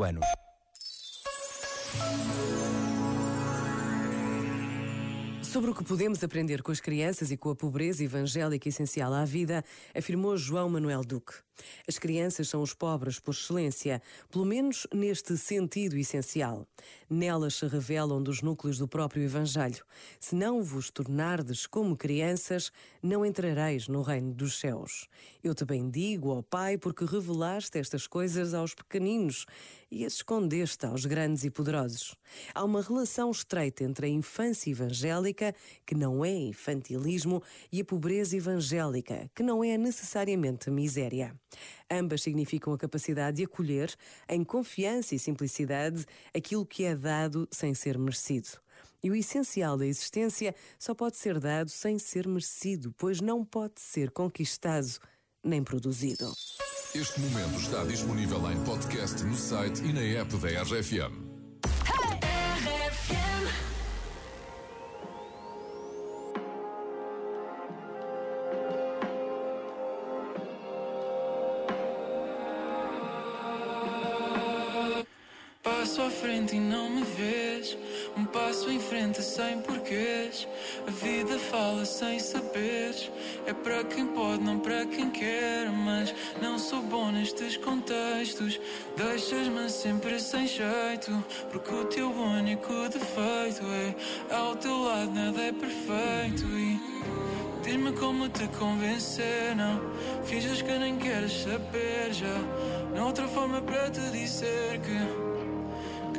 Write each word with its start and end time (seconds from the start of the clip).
anos. 0.00 0.24
Sobre 5.42 5.70
o 5.70 5.74
que 5.74 5.84
podemos 5.84 6.24
aprender 6.24 6.62
com 6.62 6.72
as 6.72 6.80
crianças 6.80 7.30
e 7.30 7.36
com 7.36 7.50
a 7.50 7.54
pobreza 7.54 8.02
evangélica 8.02 8.70
essencial 8.70 9.12
à 9.12 9.22
vida, 9.26 9.62
afirmou 9.94 10.34
João 10.34 10.70
Manuel 10.70 11.02
Duque. 11.02 11.34
As 11.86 11.98
crianças 11.98 12.48
são 12.48 12.62
os 12.62 12.72
pobres 12.72 13.18
por 13.18 13.32
excelência, 13.32 14.00
pelo 14.30 14.46
menos 14.46 14.86
neste 14.92 15.36
sentido 15.36 15.96
essencial. 15.96 16.66
Nelas 17.08 17.56
se 17.56 17.66
revelam 17.66 18.22
dos 18.22 18.40
núcleos 18.40 18.78
do 18.78 18.88
próprio 18.88 19.22
Evangelho. 19.22 19.84
Se 20.18 20.34
não 20.34 20.62
vos 20.62 20.90
tornardes 20.90 21.66
como 21.66 21.96
crianças, 21.96 22.72
não 23.02 23.24
entrareis 23.24 23.88
no 23.88 24.00
reino 24.00 24.32
dos 24.32 24.58
céus. 24.58 25.08
Eu 25.44 25.54
te 25.54 25.64
bendigo, 25.64 26.30
ó 26.30 26.42
Pai, 26.42 26.78
porque 26.78 27.04
revelaste 27.04 27.78
estas 27.78 28.06
coisas 28.06 28.54
aos 28.54 28.74
pequeninos 28.74 29.44
e 29.90 30.06
as 30.06 30.14
escondeste 30.14 30.86
aos 30.86 31.04
grandes 31.04 31.44
e 31.44 31.50
poderosos. 31.50 32.16
Há 32.54 32.64
uma 32.64 32.80
relação 32.80 33.30
estreita 33.30 33.84
entre 33.84 34.06
a 34.06 34.08
infância 34.08 34.70
evangélica, 34.70 35.54
que 35.84 35.94
não 35.94 36.24
é 36.24 36.32
infantilismo, 36.32 37.42
e 37.70 37.80
a 37.80 37.84
pobreza 37.84 38.36
evangélica, 38.36 39.30
que 39.34 39.42
não 39.42 39.62
é 39.62 39.76
necessariamente 39.76 40.70
miséria. 40.70 41.34
Ambas 41.90 42.22
significam 42.22 42.72
a 42.72 42.78
capacidade 42.78 43.38
de 43.38 43.44
acolher, 43.44 43.94
em 44.28 44.44
confiança 44.44 45.14
e 45.14 45.18
simplicidade, 45.18 46.04
aquilo 46.34 46.66
que 46.66 46.84
é 46.84 46.94
dado 46.94 47.48
sem 47.50 47.74
ser 47.74 47.98
merecido. 47.98 48.48
E 49.02 49.10
o 49.10 49.16
essencial 49.16 49.76
da 49.76 49.86
existência 49.86 50.54
só 50.78 50.94
pode 50.94 51.16
ser 51.16 51.40
dado 51.40 51.68
sem 51.68 51.98
ser 51.98 52.28
merecido, 52.28 52.94
pois 52.96 53.20
não 53.20 53.44
pode 53.44 53.80
ser 53.80 54.10
conquistado 54.10 54.98
nem 55.42 55.62
produzido. 55.62 56.32
Este 56.94 57.20
momento 57.20 57.58
está 57.58 57.84
disponível 57.84 58.38
em 58.50 58.62
podcast 58.64 59.24
no 59.24 59.34
site 59.34 59.82
e 59.82 59.92
na 59.92 60.02
app 60.02 60.36
da 60.36 60.62
RFM. 60.62 61.31
Passo 75.82 76.00
à 76.02 76.10
frente 76.10 76.54
e 76.54 76.60
não 76.60 76.88
me 76.88 77.02
vês. 77.02 77.76
Um 78.16 78.24
passo 78.24 78.70
em 78.70 78.78
frente 78.78 79.20
sem 79.20 79.60
porquês. 79.62 80.46
A 80.86 80.90
vida 80.92 81.36
fala 81.40 81.84
sem 81.84 82.20
saberes. 82.20 83.10
É 83.46 83.52
para 83.52 83.82
quem 83.82 84.06
pode, 84.06 84.44
não 84.44 84.60
para 84.60 84.86
quem 84.86 85.10
quer. 85.10 85.68
Mas 85.72 86.14
não 86.40 86.56
sou 86.56 86.82
bom 86.82 87.10
nestes 87.10 87.56
contextos. 87.56 88.60
Deixas-me 88.96 89.68
sempre 89.68 90.20
sem 90.20 90.46
jeito. 90.46 91.24
Porque 91.50 91.74
o 91.74 91.84
teu 91.86 92.12
único 92.12 92.72
defeito 92.88 93.64
é 93.66 94.32
ao 94.32 94.54
teu 94.54 94.84
lado 94.84 95.12
nada 95.12 95.42
é 95.42 95.50
perfeito. 95.50 96.46
E 96.46 96.80
diz-me 97.64 97.90
como 97.94 98.28
te 98.28 98.46
convencer. 98.56 99.56
Não 99.56 99.80
finges 100.22 100.62
que 100.62 100.78
nem 100.78 100.96
queres 100.96 101.42
saber 101.42 102.12
já. 102.12 102.38
Não 102.94 103.02
há 103.02 103.06
outra 103.08 103.26
forma 103.26 103.60
para 103.60 103.90
te 103.90 104.00
dizer 104.12 104.80
que. 104.80 105.31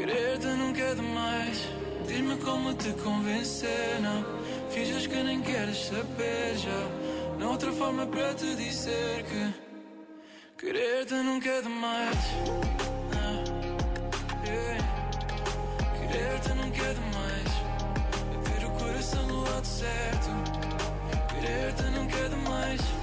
Querer-te 0.00 0.46
nunca 0.46 0.80
é 0.80 0.94
demais. 0.94 1.68
Diz-me 2.08 2.34
como 2.38 2.72
te 2.72 2.90
convencer, 3.04 4.00
não. 4.00 4.24
Finges 4.70 5.06
que 5.06 5.22
nem 5.22 5.42
queres 5.42 5.76
saber 5.76 6.56
já. 6.56 7.36
Não 7.38 7.48
há 7.48 7.50
outra 7.50 7.70
forma 7.70 8.06
para 8.06 8.32
te 8.32 8.56
dizer 8.56 9.24
que. 9.24 9.54
Querer-te 10.56 11.12
nunca 11.16 11.50
é 11.50 11.60
demais. 11.60 12.16
Não. 13.12 13.44
Yeah. 14.46 14.84
Querer-te 15.98 16.48
nunca 16.54 16.82
é 16.82 16.94
demais. 16.94 17.50
É 18.32 18.58
ter 18.58 18.66
o 18.66 18.70
coração 18.70 19.26
do 19.26 19.42
lado 19.42 19.66
certo. 19.66 20.30
Querer-te 21.28 21.82
nunca 21.90 22.16
é 22.16 22.28
demais. 22.30 22.99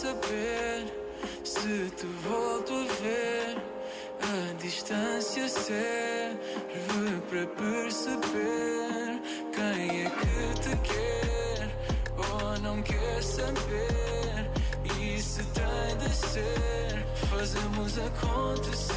Saber 0.00 0.86
se 1.44 1.90
te 1.90 2.06
volto 2.24 2.72
a 2.72 2.84
ver. 3.02 3.58
A 4.22 4.54
distância 4.62 5.46
serve 5.46 7.20
para 7.28 7.46
perceber 7.46 9.20
quem 9.52 10.06
é 10.06 10.10
que 10.10 10.60
te 10.60 10.76
quer 10.88 11.68
ou 12.16 12.58
não 12.60 12.82
quer 12.82 13.22
saber. 13.22 14.50
E 14.98 15.20
se 15.20 15.42
tem 15.44 15.96
de 15.98 16.14
ser, 16.14 17.06
fazemos 17.28 17.98
acontecer. 17.98 18.96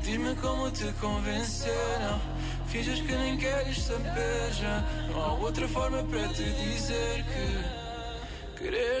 Diz-me 0.00 0.34
como 0.36 0.70
te 0.70 0.92
convencer. 1.00 2.00
Não 2.00 2.34
Finges 2.66 3.00
que 3.00 3.14
nem 3.14 3.36
queres 3.36 3.82
saber 3.82 4.52
já. 4.52 4.84
Não 5.08 5.22
há 5.22 5.32
outra 5.34 5.66
forma 5.68 6.02
para 6.04 6.28
te 6.28 6.42
dizer 6.42 7.24
que 7.24 7.73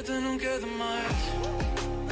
querer-te 0.04 0.22
nunca 0.22 0.46
é 0.46 0.58
demais. 0.58 2.03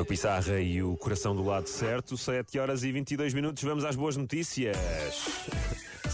Diogo 0.00 0.08
Pissarra 0.08 0.60
e 0.60 0.82
o 0.82 0.96
coração 0.96 1.36
do 1.36 1.44
lado 1.44 1.68
certo, 1.68 2.16
7 2.16 2.58
horas 2.58 2.84
e 2.84 2.90
22 2.90 3.34
minutos. 3.34 3.62
Vamos 3.62 3.84
às 3.84 3.96
boas 3.96 4.16
notícias. 4.16 4.76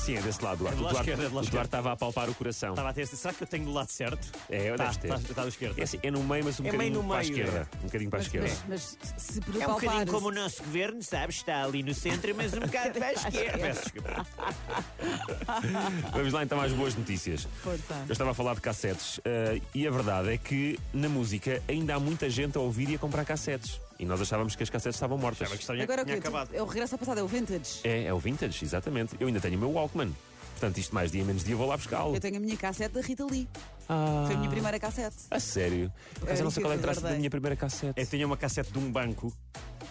Sim, 0.07 0.19
é 0.19 0.23
desse 0.23 0.45
lado. 0.45 0.69
É 0.69 0.71
do 0.71 0.77
o 0.77 0.83
lado 0.83 0.93
Duarte, 0.93 1.11
esquerdo, 1.11 1.27
é 1.27 1.29
do 1.29 1.35
lado 1.35 1.47
o 1.49 1.51
Duarte 1.51 1.67
estava 1.67 1.93
a 1.93 1.97
palpar 1.97 2.31
o 2.31 2.35
coração. 2.37 2.71
Estava 2.71 2.91
a 2.91 2.93
ter 2.93 3.07
Será 3.09 3.35
que 3.35 3.43
eu 3.43 3.47
tenho 3.49 3.65
do 3.65 3.73
lado 3.73 3.91
certo? 3.91 4.29
É, 4.49 4.71
eu 4.71 4.77
Tá, 4.77 4.95
ter. 4.95 5.09
tá, 5.09 5.19
tá 5.35 5.43
do 5.43 5.49
esquerdo. 5.49 5.77
É, 5.81 5.83
assim, 5.83 5.99
é 6.01 6.11
no 6.13 6.23
meio, 6.23 6.45
mas 6.45 6.61
um 6.61 6.63
É 6.65 6.71
bocadinho 6.71 6.93
meio 6.93 7.03
no 7.03 7.09
para 7.09 7.19
a 7.19 7.23
meio, 7.23 7.33
esquerda. 7.33 7.69
Um 7.75 7.87
bocadinho 7.87 8.11
para 8.11 8.19
a 8.21 8.23
esquerda. 8.23 8.57
Mas 8.69 8.99
se 9.17 9.41
É 9.61 9.67
um 9.67 9.73
bocadinho 9.73 10.07
como 10.07 10.29
o 10.29 10.31
nosso 10.33 10.63
governo, 10.63 11.03
sabes? 11.03 11.37
Está 11.39 11.65
ali 11.65 11.83
no 11.83 11.93
centro, 11.93 12.33
mas 12.37 12.55
um 12.55 12.61
bocado 12.61 12.93
para 12.93 13.07
a 13.09 13.13
esquerda. 13.15 13.59
Peço 13.59 13.83
desculpa. 13.83 14.27
Vamos 16.13 16.33
lá 16.33 16.45
então 16.45 16.61
às 16.61 16.73
boas 16.73 16.95
notícias. 16.95 17.49
Força. 17.65 18.05
Eu 18.07 18.13
estava 18.13 18.31
a 18.31 18.35
falar 18.35 18.55
de 18.55 18.61
cassetes 18.61 19.21
eh, 19.25 19.61
e 19.75 19.89
a 19.89 19.91
verdade 19.91 20.29
é 20.33 20.39
que 20.39 20.79
na 20.95 21.09
música 21.09 21.61
ainda 21.69 21.97
há 21.97 21.99
muita 21.99 22.31
gente 22.31 22.57
a 22.57 22.61
ouvir 22.61 22.91
e 22.91 22.95
a 22.95 22.99
comprar 22.99 23.25
cassetes. 23.25 23.81
E 23.99 24.05
nós 24.05 24.21
achávamos 24.21 24.55
que 24.55 24.63
as 24.63 24.71
cassetes 24.71 24.97
estavam 24.97 25.17
mortas. 25.19 25.43
Achava 25.43 25.59
que 25.59 25.65
tinha, 25.65 25.83
Agora 25.83 26.03
o 26.03 26.05
quê? 26.07 26.13
acabado. 26.13 26.51
É 26.55 26.63
o 26.63 26.67
regresso 26.67 26.95
ao 26.95 26.99
passado, 26.99 27.19
é 27.21 27.23
o 27.23 27.27
vintage. 27.27 27.81
É, 27.85 28.05
é 28.05 28.13
o 28.15 28.19
vintage, 28.19 28.65
exatamente. 28.65 29.17
Eu 29.19 29.27
ainda 29.27 29.41
tenho 29.41 29.57
o 29.57 29.59
meu 29.59 29.73
Walkman. 29.73 30.15
Portanto, 30.53 30.79
isto 30.79 30.95
mais 30.95 31.13
dia 31.13 31.23
menos 31.23 31.45
dia 31.45 31.55
vou 31.55 31.67
lá 31.67 31.77
buscá-lo. 31.77 32.15
Eu 32.15 32.21
tenho 32.21 32.37
a 32.37 32.41
minha 32.41 32.57
cassete 32.57 32.95
da 32.95 33.01
Rita 33.03 33.27
Lee. 33.27 33.47
Ah, 33.89 34.25
Foi 34.27 34.35
a 34.35 34.39
minha 34.39 34.51
primeira 34.51 34.79
cassete. 34.81 35.17
A 35.31 35.39
sério? 35.39 35.93
Por 36.15 36.25
acaso 36.25 36.39
É, 36.39 36.41
eu 36.41 36.45
não 36.45 36.51
sei 36.51 36.63
qual 36.63 36.73
é 36.73 36.75
a 36.75 36.79
que 36.79 36.83
traça 36.83 37.01
da 37.03 37.11
minha 37.11 37.29
primeira 37.31 37.55
cassete. 37.57 38.01
Eu 38.01 38.07
tinha 38.07 38.27
uma 38.27 38.37
cassete 38.39 38.73
de 38.73 38.79
um 38.79 38.91
banco 38.91 39.33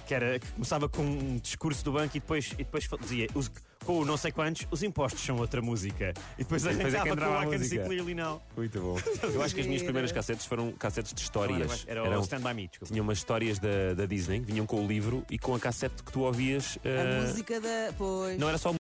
que, 0.06 0.14
era, 0.14 0.40
que 0.40 0.48
começava 0.52 0.88
com 0.88 1.02
um 1.04 1.38
discurso 1.38 1.84
do 1.84 1.92
banco 1.92 2.16
e 2.16 2.20
depois, 2.20 2.52
e 2.54 2.58
depois 2.64 2.88
dizia 3.02 3.28
os- 3.34 3.52
com 3.86 4.00
o 4.00 4.06
não 4.06 4.18
sei 4.18 4.32
quantos, 4.32 4.66
os 4.72 4.82
impostos 4.82 5.22
são 5.24 5.38
outra 5.38 5.62
música. 5.62 6.12
E 6.40 6.44
depois 6.44 6.64
depois 6.64 6.66
é 6.66 6.80
que 6.90 6.96
arrancava 6.96 7.10
entrava 7.10 7.34
com 7.46 7.52
a 7.52 7.56
o 7.56 7.60
música. 7.60 7.84
Clearly 7.86 8.16
Now. 8.16 8.42
Muito 8.58 8.80
bom. 8.82 8.98
Eu 9.32 9.44
acho 9.44 9.54
que 9.54 9.62
as 9.62 9.68
minhas 9.68 9.84
primeiras 9.84 10.12
cassetes 10.12 10.44
foram 10.48 10.72
cassetes 10.72 11.14
de 11.14 11.22
histórias. 11.22 11.86
Era 11.88 12.02
o 12.02 12.08
Eram- 12.08 12.22
Stand 12.22 12.40
By 12.42 12.54
Me, 12.56 12.68
desculpa. 12.68 12.92
tinham 12.92 13.04
umas 13.04 13.20
histórias 13.20 13.60
da, 13.60 13.94
da 13.96 14.06
Disney 14.08 14.40
vinham 14.40 14.66
com 14.66 14.84
o 14.84 14.88
livro 14.88 15.24
e 15.30 15.38
com 15.38 15.54
a 15.54 15.60
cassete 15.60 16.02
que 16.02 16.12
tu 16.12 16.22
ouvias. 16.22 16.80
A 16.84 16.88
eh, 16.90 17.22
música 17.28 17.62
da. 17.62 17.94
Pois. 17.96 18.40
Não 18.40 18.50
era 18.50 18.58
só 18.58 18.72